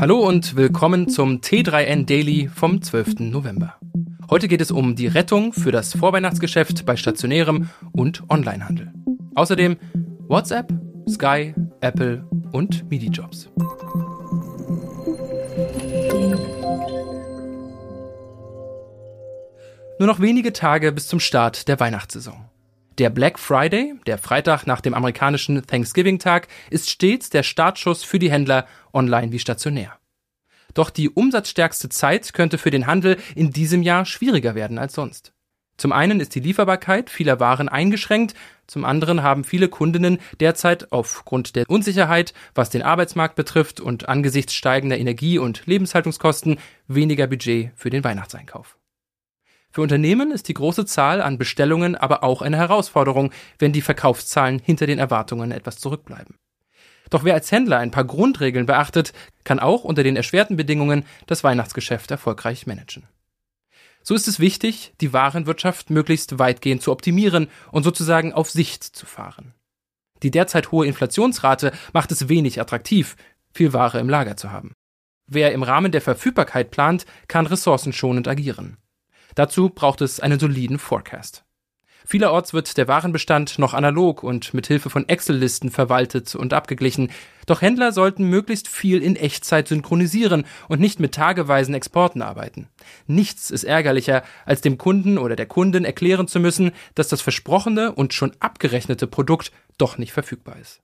Hallo 0.00 0.20
und 0.20 0.54
willkommen 0.54 1.08
zum 1.08 1.40
T3N 1.40 2.06
Daily 2.06 2.48
vom 2.48 2.80
12. 2.80 3.18
November. 3.18 3.74
Heute 4.30 4.46
geht 4.46 4.60
es 4.60 4.70
um 4.70 4.94
die 4.94 5.08
Rettung 5.08 5.52
für 5.52 5.72
das 5.72 5.92
Vorweihnachtsgeschäft 5.96 6.86
bei 6.86 6.94
stationärem 6.94 7.68
und 7.90 8.22
Onlinehandel. 8.28 8.92
Außerdem 9.34 9.76
WhatsApp, 10.28 10.72
Sky, 11.08 11.52
Apple 11.80 12.24
und 12.52 12.88
MIDI-Jobs. 12.88 13.50
Nur 19.98 20.06
noch 20.06 20.20
wenige 20.20 20.52
Tage 20.52 20.92
bis 20.92 21.08
zum 21.08 21.18
Start 21.18 21.66
der 21.66 21.80
Weihnachtssaison. 21.80 22.48
Der 22.98 23.10
Black 23.10 23.38
Friday, 23.38 23.94
der 24.08 24.18
Freitag 24.18 24.66
nach 24.66 24.80
dem 24.80 24.92
amerikanischen 24.92 25.64
Thanksgiving-Tag, 25.64 26.48
ist 26.68 26.90
stets 26.90 27.30
der 27.30 27.44
Startschuss 27.44 28.02
für 28.02 28.18
die 28.18 28.30
Händler, 28.30 28.66
online 28.92 29.30
wie 29.30 29.38
stationär. 29.38 29.96
Doch 30.74 30.90
die 30.90 31.08
umsatzstärkste 31.08 31.90
Zeit 31.90 32.32
könnte 32.32 32.58
für 32.58 32.72
den 32.72 32.88
Handel 32.88 33.16
in 33.36 33.52
diesem 33.52 33.82
Jahr 33.82 34.04
schwieriger 34.04 34.56
werden 34.56 34.78
als 34.78 34.94
sonst. 34.94 35.32
Zum 35.76 35.92
einen 35.92 36.18
ist 36.18 36.34
die 36.34 36.40
Lieferbarkeit 36.40 37.08
vieler 37.08 37.38
Waren 37.38 37.68
eingeschränkt, 37.68 38.34
zum 38.66 38.84
anderen 38.84 39.22
haben 39.22 39.44
viele 39.44 39.68
Kundinnen 39.68 40.18
derzeit 40.40 40.90
aufgrund 40.90 41.54
der 41.54 41.70
Unsicherheit, 41.70 42.34
was 42.56 42.68
den 42.68 42.82
Arbeitsmarkt 42.82 43.36
betrifft 43.36 43.80
und 43.80 44.08
angesichts 44.08 44.54
steigender 44.54 44.98
Energie- 44.98 45.38
und 45.38 45.66
Lebenshaltungskosten 45.66 46.58
weniger 46.88 47.28
Budget 47.28 47.70
für 47.76 47.90
den 47.90 48.02
Weihnachtseinkauf. 48.02 48.77
Für 49.70 49.82
Unternehmen 49.82 50.30
ist 50.30 50.48
die 50.48 50.54
große 50.54 50.86
Zahl 50.86 51.20
an 51.20 51.38
Bestellungen 51.38 51.94
aber 51.94 52.24
auch 52.24 52.42
eine 52.42 52.56
Herausforderung, 52.56 53.32
wenn 53.58 53.72
die 53.72 53.82
Verkaufszahlen 53.82 54.58
hinter 54.58 54.86
den 54.86 54.98
Erwartungen 54.98 55.52
etwas 55.52 55.78
zurückbleiben. 55.78 56.36
Doch 57.10 57.24
wer 57.24 57.34
als 57.34 57.50
Händler 57.52 57.78
ein 57.78 57.90
paar 57.90 58.04
Grundregeln 58.04 58.66
beachtet, 58.66 59.12
kann 59.44 59.58
auch 59.58 59.84
unter 59.84 60.02
den 60.02 60.16
erschwerten 60.16 60.56
Bedingungen 60.56 61.04
das 61.26 61.44
Weihnachtsgeschäft 61.44 62.10
erfolgreich 62.10 62.66
managen. 62.66 63.06
So 64.02 64.14
ist 64.14 64.28
es 64.28 64.40
wichtig, 64.40 64.94
die 65.00 65.12
Warenwirtschaft 65.12 65.90
möglichst 65.90 66.38
weitgehend 66.38 66.82
zu 66.82 66.92
optimieren 66.92 67.48
und 67.72 67.82
sozusagen 67.82 68.32
auf 68.32 68.50
Sicht 68.50 68.84
zu 68.84 69.06
fahren. 69.06 69.54
Die 70.22 70.30
derzeit 70.30 70.72
hohe 70.72 70.86
Inflationsrate 70.86 71.72
macht 71.92 72.10
es 72.12 72.28
wenig 72.28 72.60
attraktiv, 72.60 73.16
viel 73.52 73.72
Ware 73.72 74.00
im 74.00 74.08
Lager 74.08 74.36
zu 74.36 74.50
haben. 74.50 74.72
Wer 75.26 75.52
im 75.52 75.62
Rahmen 75.62 75.92
der 75.92 76.00
Verfügbarkeit 76.00 76.70
plant, 76.70 77.04
kann 77.28 77.46
ressourcenschonend 77.46 78.28
agieren. 78.28 78.78
Dazu 79.34 79.68
braucht 79.70 80.00
es 80.00 80.20
einen 80.20 80.38
soliden 80.38 80.78
Forecast. 80.78 81.44
Vielerorts 82.10 82.54
wird 82.54 82.78
der 82.78 82.88
Warenbestand 82.88 83.58
noch 83.58 83.74
analog 83.74 84.22
und 84.22 84.54
mit 84.54 84.66
Hilfe 84.66 84.88
von 84.88 85.06
Excel-Listen 85.06 85.70
verwaltet 85.70 86.34
und 86.34 86.54
abgeglichen. 86.54 87.10
Doch 87.44 87.60
Händler 87.60 87.92
sollten 87.92 88.24
möglichst 88.24 88.66
viel 88.66 89.02
in 89.02 89.14
Echtzeit 89.14 89.68
synchronisieren 89.68 90.46
und 90.68 90.80
nicht 90.80 91.00
mit 91.00 91.12
tageweisen 91.14 91.74
Exporten 91.74 92.22
arbeiten. 92.22 92.68
Nichts 93.06 93.50
ist 93.50 93.64
ärgerlicher, 93.64 94.22
als 94.46 94.62
dem 94.62 94.78
Kunden 94.78 95.18
oder 95.18 95.36
der 95.36 95.44
Kundin 95.44 95.84
erklären 95.84 96.28
zu 96.28 96.40
müssen, 96.40 96.72
dass 96.94 97.08
das 97.08 97.20
versprochene 97.20 97.92
und 97.92 98.14
schon 98.14 98.32
abgerechnete 98.40 99.06
Produkt 99.06 99.52
doch 99.76 99.98
nicht 99.98 100.12
verfügbar 100.12 100.56
ist. 100.58 100.80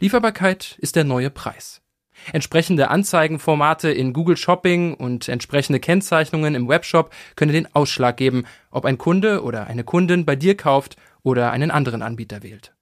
Lieferbarkeit 0.00 0.78
ist 0.80 0.96
der 0.96 1.04
neue 1.04 1.28
Preis. 1.28 1.83
Entsprechende 2.32 2.90
Anzeigenformate 2.90 3.90
in 3.90 4.12
Google 4.12 4.36
Shopping 4.36 4.94
und 4.94 5.28
entsprechende 5.28 5.80
Kennzeichnungen 5.80 6.54
im 6.54 6.68
Webshop 6.68 7.12
können 7.36 7.52
den 7.52 7.74
Ausschlag 7.74 8.16
geben, 8.16 8.44
ob 8.70 8.84
ein 8.84 8.98
Kunde 8.98 9.42
oder 9.42 9.66
eine 9.66 9.84
Kundin 9.84 10.24
bei 10.24 10.36
dir 10.36 10.56
kauft 10.56 10.96
oder 11.22 11.50
einen 11.50 11.70
anderen 11.70 12.02
Anbieter 12.02 12.42
wählt. 12.42 12.74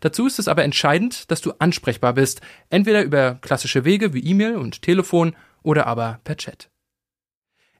Dazu 0.00 0.26
ist 0.26 0.38
es 0.38 0.48
aber 0.48 0.64
entscheidend, 0.64 1.30
dass 1.30 1.40
du 1.40 1.52
ansprechbar 1.58 2.14
bist, 2.14 2.40
entweder 2.70 3.02
über 3.02 3.38
klassische 3.40 3.84
Wege 3.84 4.14
wie 4.14 4.24
E-Mail 4.24 4.56
und 4.56 4.82
Telefon 4.82 5.34
oder 5.62 5.86
aber 5.86 6.20
per 6.24 6.36
Chat. 6.36 6.70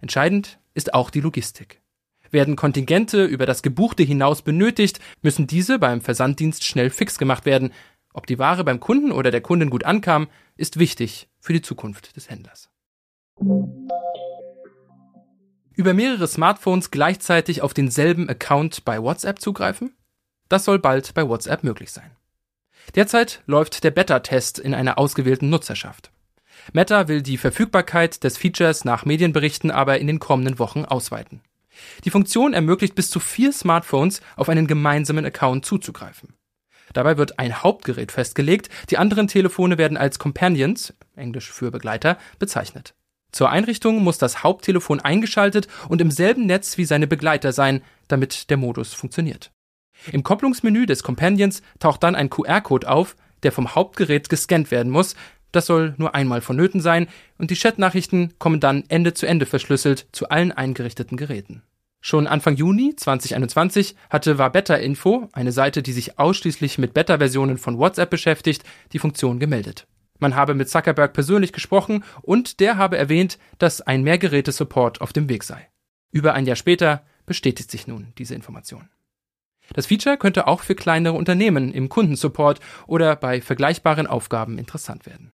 Entscheidend 0.01 0.59
ist 0.75 0.95
auch 0.95 1.11
die 1.11 1.21
Logistik. 1.21 1.81
Werden 2.31 2.55
Kontingente 2.57 3.25
über 3.25 3.45
das 3.45 3.63
Gebuchte 3.63 4.03
hinaus 4.03 4.43
benötigt, 4.43 5.01
müssen 5.21 5.47
diese 5.47 5.79
beim 5.79 6.01
Versanddienst 6.01 6.65
schnell 6.65 6.91
fix 6.91 7.19
gemacht 7.19 7.45
werden, 7.45 7.73
ob 8.13 8.27
die 8.27 8.39
Ware 8.39 8.65
beim 8.65 8.81
Kunden 8.81 9.13
oder 9.13 9.31
der 9.31 9.41
Kundin 9.41 9.71
gut 9.71 9.85
ankam, 9.85 10.29
ist 10.57 10.79
wichtig 10.79 11.29
für 11.41 11.53
die 11.53 11.63
Zukunft 11.63 12.17
des 12.17 12.29
Händlers. 12.29 12.71
Über 15.75 15.95
mehrere 15.95 16.29
Smartphones 16.29 16.91
gleichzeitig 16.91 17.63
auf 17.63 17.73
denselben 17.73 18.29
Account 18.29 18.85
bei 18.85 19.03
WhatsApp 19.03 19.41
zugreifen? 19.41 19.95
Das 20.49 20.65
soll 20.65 20.79
bald 20.79 21.15
bei 21.15 21.27
WhatsApp 21.27 21.65
möglich 21.65 21.93
sein. 21.93 22.11
Derzeit 22.95 23.43
läuft 23.47 23.85
der 23.85 23.91
Beta-Test 23.91 24.59
in 24.59 24.75
einer 24.75 24.99
ausgewählten 24.99 25.49
Nutzerschaft. 25.49 26.11
Meta 26.73 27.09
will 27.09 27.23
die 27.23 27.39
Verfügbarkeit 27.39 28.23
des 28.25 28.37
Features 28.37 28.85
nach 28.85 29.05
Medienberichten 29.05 29.71
aber 29.71 29.99
in 29.99 30.07
den 30.07 30.19
kommenden 30.19 30.59
Wochen 30.59 30.85
ausweiten. 30.85 31.41
Die 32.05 32.11
Funktion 32.11 32.53
ermöglicht 32.53 32.95
bis 32.95 33.11
zu 33.11 33.21
vier 33.21 33.53
Smartphones 33.53 34.21
auf 34.37 34.49
einen 34.49 34.67
gemeinsamen 34.67 35.25
Account 35.25 35.65
zuzugreifen. 35.65 36.35
Dabei 36.93 37.17
wird 37.17 37.39
ein 37.39 37.63
Hauptgerät 37.63 38.13
festgelegt, 38.13 38.69
die 38.91 38.99
anderen 38.99 39.29
Telefone 39.29 39.79
werden 39.79 39.97
als 39.97 40.19
Companions, 40.19 40.95
englisch 41.17 41.51
für 41.51 41.71
Begleiter, 41.71 42.19
bezeichnet. 42.39 42.95
Zur 43.33 43.51
Einrichtung 43.51 44.03
muss 44.03 44.19
das 44.19 44.43
Haupttelefon 44.43 45.01
eingeschaltet 45.01 45.69
und 45.89 46.01
im 46.01 46.11
selben 46.11 46.47
Netz 46.47 46.79
wie 46.79 46.85
seine 46.85 47.07
Begleiter 47.07 47.53
sein, 47.53 47.83
damit 48.09 48.51
der 48.51 48.57
Modus 48.57 48.93
funktioniert. 48.93 49.53
Im 50.11 50.23
Kopplungsmenü 50.23 50.87
des 50.87 51.03
Companions 51.03 51.63
taucht 51.79 52.03
dann 52.03 52.15
ein 52.15 52.31
QR-Code 52.31 52.89
auf, 52.89 53.17
der 53.43 53.53
vom 53.53 53.75
Hauptgerät 53.75 54.29
gescannt 54.29 54.71
werden 54.71 54.91
muss. 54.91 55.15
Das 55.53 55.67
soll 55.67 55.95
nur 55.99 56.15
einmal 56.15 56.41
vonnöten 56.41 56.81
sein 56.81 57.09
und 57.39 57.51
die 57.51 57.57
Chatnachrichten 57.57 58.35
kommen 58.39 58.61
dann 58.61 58.85
Ende 58.89 59.15
zu 59.15 59.27
Ende 59.27 59.47
verschlüsselt 59.47 60.07
zu 60.13 60.29
allen 60.29 60.53
eingerichteten 60.53 61.17
Geräten. 61.17 61.63
Schon 62.01 62.27
Anfang 62.27 62.57
Juni 62.57 62.97
2021 62.97 63.95
hatte 64.09 64.39
Wabetta 64.39 64.75
Info, 64.75 65.29
eine 65.33 65.53
Seite, 65.53 65.83
die 65.83 65.93
sich 65.93 66.19
ausschließlich 66.19 66.79
mit 66.79 66.95
Beta-Versionen 66.95 67.59
von 67.59 67.79
WhatsApp 67.79 68.09
beschäftigt, 68.09 68.65
die 68.93 68.99
Funktion 68.99 69.39
gemeldet. 69.39 69.87
Man 70.19 70.35
habe 70.35 70.55
mit 70.55 70.71
Zuckerberg 70.71 71.13
persönlich 71.13 71.53
gesprochen 71.53 72.05
und 72.23 72.61
der 72.61 72.79
habe 72.79 72.97
erwähnt, 72.97 73.39
dass 73.59 73.83
ein 73.83 74.03
Mehrgeräte-Support 74.03 75.01
auf 75.01 75.13
dem 75.13 75.29
Weg 75.29 75.45
sei. 75.45 75.69
Über 76.11 76.33
ein 76.35 76.47
Jahr 76.47 76.57
später 76.57 77.05
bestätigt 77.27 77.71
sich 77.71 77.87
nun 77.87 78.13
diese 78.19 78.35
Information. 78.35 78.89
Das 79.75 79.87
Feature 79.87 80.17
könnte 80.17 80.47
auch 80.47 80.63
für 80.63 80.75
kleinere 80.75 81.15
Unternehmen 81.15 81.73
im 81.73 81.89
Kundensupport 81.89 82.61
oder 82.87 83.15
bei 83.15 83.41
vergleichbaren 83.41 84.07
Aufgaben 84.07 84.59
interessant 84.59 85.07
werden. 85.07 85.33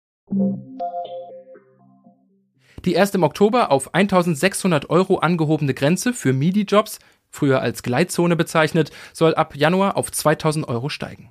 Die 2.87 2.95
erst 2.95 3.17
im 3.17 3.25
Oktober 3.25 3.73
auf 3.73 3.95
1600 3.95 4.91
Euro 4.91 5.19
angehobene 5.19 5.75
Grenze 5.75 6.13
für 6.13 6.33
MIDI-Jobs, 6.33 7.01
früher 7.29 7.61
als 7.61 7.83
Gleitzone 7.83 8.37
bezeichnet, 8.37 8.93
soll 9.13 9.35
ab 9.35 9.57
Januar 9.57 9.97
auf 9.97 10.13
2000 10.13 10.69
Euro 10.69 10.89
steigen. 10.89 11.31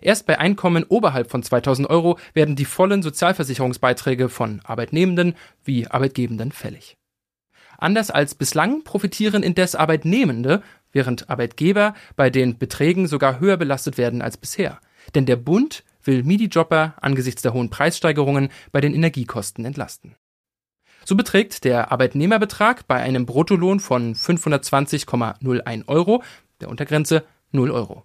Erst 0.00 0.24
bei 0.26 0.38
Einkommen 0.38 0.84
oberhalb 0.84 1.30
von 1.30 1.42
2000 1.42 1.90
Euro 1.90 2.18
werden 2.32 2.56
die 2.56 2.64
vollen 2.64 3.02
Sozialversicherungsbeiträge 3.02 4.30
von 4.30 4.62
Arbeitnehmenden 4.64 5.34
wie 5.62 5.86
Arbeitgebenden 5.86 6.52
fällig. 6.52 6.96
Anders 7.76 8.10
als 8.10 8.34
bislang 8.34 8.82
profitieren 8.82 9.42
indes 9.42 9.74
Arbeitnehmende, 9.74 10.62
während 10.90 11.28
Arbeitgeber 11.28 11.92
bei 12.16 12.30
den 12.30 12.56
Beträgen 12.56 13.08
sogar 13.08 13.40
höher 13.40 13.58
belastet 13.58 13.98
werden 13.98 14.22
als 14.22 14.38
bisher. 14.38 14.80
Denn 15.14 15.26
der 15.26 15.36
Bund 15.36 15.84
will 16.02 16.22
MIDI-Jobber 16.22 16.94
angesichts 16.98 17.42
der 17.42 17.52
hohen 17.52 17.68
Preissteigerungen 17.68 18.48
bei 18.72 18.80
den 18.80 18.94
Energiekosten 18.94 19.66
entlasten. 19.66 20.16
So 21.04 21.16
beträgt 21.16 21.64
der 21.64 21.92
Arbeitnehmerbetrag 21.92 22.86
bei 22.86 22.96
einem 22.96 23.26
Bruttolohn 23.26 23.80
von 23.80 24.14
520,01 24.14 25.88
Euro, 25.88 26.22
der 26.60 26.68
Untergrenze 26.68 27.24
0 27.52 27.70
Euro. 27.70 28.04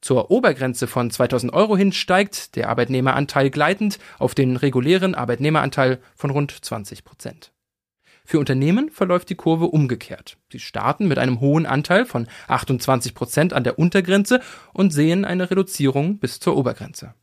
Zur 0.00 0.30
Obergrenze 0.30 0.86
von 0.86 1.10
2000 1.10 1.52
Euro 1.54 1.76
hin 1.76 1.92
steigt 1.92 2.56
der 2.56 2.68
Arbeitnehmeranteil 2.68 3.48
gleitend 3.48 3.98
auf 4.18 4.34
den 4.34 4.56
regulären 4.56 5.14
Arbeitnehmeranteil 5.14 5.98
von 6.14 6.30
rund 6.30 6.52
20 6.52 7.04
Prozent. 7.04 7.52
Für 8.26 8.38
Unternehmen 8.38 8.90
verläuft 8.90 9.28
die 9.28 9.34
Kurve 9.34 9.66
umgekehrt. 9.66 10.38
Sie 10.50 10.58
starten 10.58 11.08
mit 11.08 11.18
einem 11.18 11.40
hohen 11.40 11.66
Anteil 11.66 12.06
von 12.06 12.26
28 12.48 13.14
Prozent 13.14 13.52
an 13.52 13.64
der 13.64 13.78
Untergrenze 13.78 14.40
und 14.72 14.92
sehen 14.92 15.24
eine 15.26 15.50
Reduzierung 15.50 16.18
bis 16.18 16.40
zur 16.40 16.56
Obergrenze. 16.56 17.14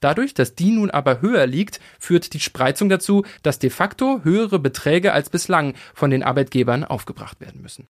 Dadurch, 0.00 0.34
dass 0.34 0.54
die 0.54 0.70
nun 0.70 0.90
aber 0.90 1.20
höher 1.20 1.46
liegt, 1.46 1.80
führt 1.98 2.32
die 2.32 2.40
Spreizung 2.40 2.88
dazu, 2.88 3.24
dass 3.42 3.58
de 3.58 3.70
facto 3.70 4.20
höhere 4.22 4.58
Beträge 4.58 5.12
als 5.12 5.30
bislang 5.30 5.74
von 5.94 6.10
den 6.10 6.22
Arbeitgebern 6.22 6.84
aufgebracht 6.84 7.40
werden 7.40 7.62
müssen. 7.62 7.88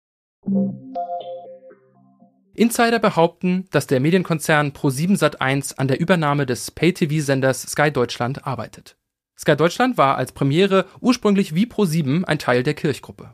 Insider 2.53 2.99
behaupten, 2.99 3.67
dass 3.71 3.87
der 3.87 4.01
Medienkonzern 4.01 4.71
Pro7 4.71 5.17
Sat1 5.17 5.77
an 5.77 5.87
der 5.87 5.99
Übernahme 6.01 6.45
des 6.45 6.71
Pay-TV-Senders 6.71 7.61
Sky 7.63 7.89
Deutschland 7.89 8.45
arbeitet. 8.45 8.97
Sky 9.39 9.55
Deutschland 9.55 9.97
war 9.97 10.17
als 10.17 10.33
Premiere 10.33 10.85
ursprünglich 10.99 11.55
wie 11.55 11.65
Pro7 11.65 12.25
ein 12.25 12.39
Teil 12.39 12.63
der 12.63 12.73
Kirchgruppe. 12.73 13.33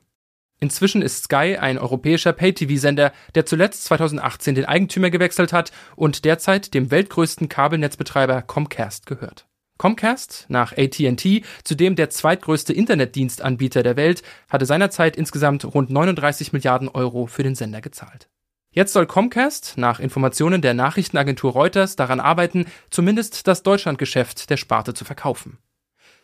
Inzwischen 0.60 1.02
ist 1.02 1.24
Sky 1.24 1.58
ein 1.60 1.78
europäischer 1.78 2.34
Pay-TV-Sender, 2.34 3.12
der 3.36 3.46
zuletzt 3.46 3.84
2018 3.86 4.56
den 4.56 4.66
Eigentümer 4.66 5.10
gewechselt 5.10 5.52
hat 5.52 5.72
und 5.96 6.26
derzeit 6.26 6.74
dem 6.74 6.92
weltgrößten 6.92 7.50
Kabelnetzbetreiber 7.50 8.42
Comcast 8.42 9.06
gehört. 9.06 9.46
Comcast, 9.78 10.46
nach 10.48 10.72
AT&T, 10.72 11.44
zudem 11.66 11.98
der 11.98 12.10
zweitgrößte 12.10 12.72
Internetdienstanbieter 12.72 13.84
der 13.84 13.98
Welt, 13.98 14.24
hatte 14.50 14.66
seinerzeit 14.66 15.18
insgesamt 15.18 15.66
rund 15.66 15.90
39 15.90 16.54
Milliarden 16.54 16.88
Euro 16.88 17.26
für 17.26 17.44
den 17.44 17.56
Sender 17.56 17.82
gezahlt. 17.82 18.30
Jetzt 18.72 18.94
soll 18.94 19.06
Comcast, 19.06 19.74
nach 19.78 20.00
Informationen 20.00 20.62
der 20.62 20.74
Nachrichtenagentur 20.74 21.52
Reuters, 21.52 21.98
daran 21.98 22.22
arbeiten, 22.22 22.66
zumindest 22.90 23.48
das 23.48 23.64
Deutschlandgeschäft 23.64 24.50
der 24.50 24.58
Sparte 24.58 24.94
zu 24.94 25.04
verkaufen. 25.04 25.58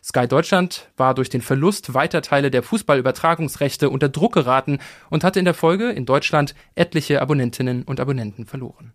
Sky 0.04 0.26
Deutschland 0.26 0.90
war 0.96 1.14
durch 1.14 1.30
den 1.30 1.42
Verlust 1.42 1.94
weiter 1.94 2.22
Teile 2.22 2.50
der 2.50 2.64
Fußballübertragungsrechte 2.64 3.88
unter 3.88 4.08
Druck 4.08 4.34
geraten 4.34 4.78
und 5.10 5.22
hatte 5.22 5.38
in 5.38 5.44
der 5.44 5.54
Folge 5.54 5.90
in 5.90 6.06
Deutschland 6.06 6.56
etliche 6.74 7.22
Abonnentinnen 7.22 7.84
und 7.84 8.00
Abonnenten 8.00 8.44
verloren. 8.44 8.92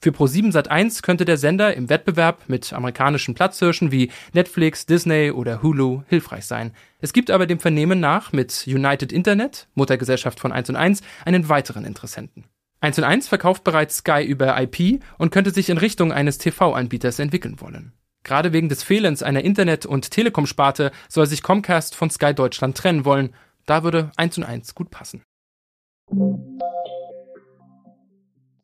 Für 0.00 0.10
Pro7 0.10 0.52
Sat1 0.52 1.02
könnte 1.02 1.24
der 1.24 1.38
Sender 1.38 1.74
im 1.74 1.88
Wettbewerb 1.88 2.42
mit 2.46 2.72
amerikanischen 2.72 3.34
Platzhirschen 3.34 3.90
wie 3.90 4.12
Netflix, 4.32 4.86
Disney 4.86 5.32
oder 5.32 5.60
Hulu 5.62 6.02
hilfreich 6.08 6.44
sein. 6.44 6.72
Es 7.00 7.12
gibt 7.12 7.30
aber 7.32 7.46
dem 7.46 7.58
Vernehmen 7.58 7.98
nach 7.98 8.32
mit 8.32 8.64
United 8.66 9.12
Internet, 9.12 9.66
Muttergesellschaft 9.74 10.38
von 10.38 10.52
1 10.52 10.68
und 10.68 10.76
1, 10.76 11.02
einen 11.24 11.48
weiteren 11.48 11.84
Interessenten. 11.84 12.44
1 12.80 12.98
und 12.98 13.04
1 13.04 13.26
verkauft 13.26 13.64
bereits 13.64 13.98
Sky 13.98 14.22
über 14.22 14.60
IP 14.60 15.02
und 15.18 15.32
könnte 15.32 15.50
sich 15.50 15.68
in 15.68 15.78
Richtung 15.78 16.12
eines 16.12 16.38
TV-Anbieters 16.38 17.18
entwickeln 17.18 17.60
wollen. 17.60 17.92
Gerade 18.24 18.52
wegen 18.52 18.68
des 18.68 18.82
Fehlens 18.82 19.22
einer 19.22 19.42
Internet- 19.42 19.86
und 19.86 20.10
Telekom-Sparte 20.10 20.92
soll 21.08 21.26
sich 21.26 21.42
Comcast 21.42 21.94
von 21.94 22.10
Sky 22.10 22.34
Deutschland 22.34 22.76
trennen 22.76 23.04
wollen. 23.04 23.34
Da 23.66 23.84
würde 23.84 24.10
1 24.16 24.38
und 24.38 24.44
1 24.44 24.74
gut 24.74 24.90
passen. 24.90 25.22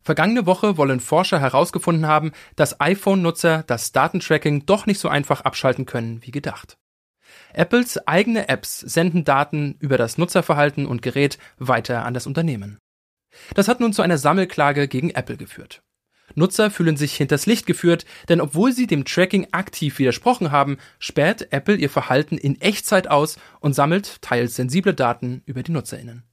Vergangene 0.02 0.44
Woche 0.44 0.76
wollen 0.76 1.00
Forscher 1.00 1.40
herausgefunden 1.40 2.06
haben, 2.06 2.32
dass 2.56 2.78
iPhone-Nutzer 2.78 3.64
das 3.66 3.92
Datentracking 3.92 4.66
doch 4.66 4.84
nicht 4.84 5.00
so 5.00 5.08
einfach 5.08 5.40
abschalten 5.40 5.86
können 5.86 6.22
wie 6.22 6.30
gedacht. 6.30 6.76
Apples 7.54 8.06
eigene 8.06 8.48
Apps 8.48 8.80
senden 8.80 9.24
Daten 9.24 9.76
über 9.78 9.96
das 9.96 10.18
Nutzerverhalten 10.18 10.86
und 10.86 11.00
Gerät 11.00 11.38
weiter 11.58 12.04
an 12.04 12.12
das 12.12 12.26
Unternehmen. 12.26 12.78
Das 13.54 13.66
hat 13.66 13.80
nun 13.80 13.94
zu 13.94 14.02
einer 14.02 14.18
Sammelklage 14.18 14.88
gegen 14.88 15.10
Apple 15.10 15.38
geführt. 15.38 15.82
Nutzer 16.34 16.70
fühlen 16.70 16.96
sich 16.96 17.14
hinters 17.14 17.46
Licht 17.46 17.66
geführt, 17.66 18.04
denn 18.28 18.40
obwohl 18.40 18.72
sie 18.72 18.86
dem 18.86 19.04
Tracking 19.04 19.48
aktiv 19.52 19.98
widersprochen 19.98 20.50
haben, 20.50 20.78
sperrt 20.98 21.52
Apple 21.52 21.76
ihr 21.76 21.90
Verhalten 21.90 22.38
in 22.38 22.60
Echtzeit 22.60 23.08
aus 23.08 23.38
und 23.60 23.74
sammelt 23.74 24.22
teils 24.22 24.56
sensible 24.56 24.94
Daten 24.94 25.42
über 25.46 25.62
die 25.62 25.72
Nutzerinnen. 25.72 26.24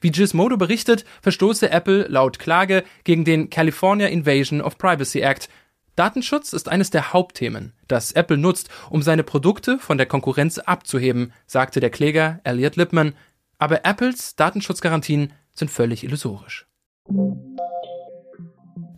Wie 0.00 0.10
Gizmodo 0.10 0.56
berichtet, 0.56 1.04
verstoße 1.22 1.70
Apple 1.70 2.06
laut 2.08 2.38
Klage 2.38 2.84
gegen 3.04 3.24
den 3.24 3.50
California 3.50 4.08
Invasion 4.08 4.60
of 4.60 4.78
Privacy 4.78 5.20
Act. 5.20 5.48
Datenschutz 5.96 6.52
ist 6.52 6.68
eines 6.68 6.90
der 6.90 7.12
Hauptthemen, 7.12 7.72
das 7.88 8.12
Apple 8.12 8.38
nutzt, 8.38 8.68
um 8.88 9.02
seine 9.02 9.24
Produkte 9.24 9.78
von 9.78 9.98
der 9.98 10.06
Konkurrenz 10.06 10.58
abzuheben, 10.58 11.32
sagte 11.46 11.80
der 11.80 11.90
Kläger 11.90 12.40
Elliot 12.44 12.76
Lipman. 12.76 13.14
Aber 13.58 13.84
Apples 13.84 14.36
Datenschutzgarantien 14.36 15.32
sind 15.52 15.70
völlig 15.70 16.04
illusorisch. 16.04 16.66